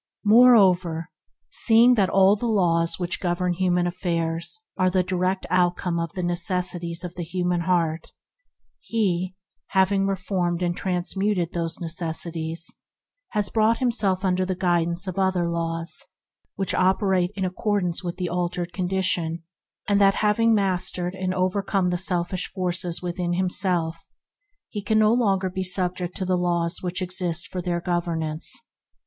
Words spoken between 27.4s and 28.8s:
for their governance.